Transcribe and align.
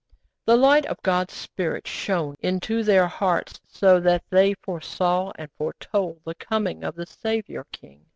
The 0.45 0.55
light 0.57 0.87
of 0.87 0.99
God's 1.03 1.35
Spirit 1.35 1.85
shone 1.85 2.35
into 2.39 2.81
their 2.81 3.05
hearts 3.05 3.61
so 3.67 3.99
that 3.99 4.23
they 4.31 4.55
foresaw 4.55 5.31
and 5.37 5.51
foretold 5.59 6.21
the 6.25 6.33
coming 6.33 6.83
of 6.83 6.95
the 6.95 7.05
Saviour 7.05 7.67
King. 7.71 8.07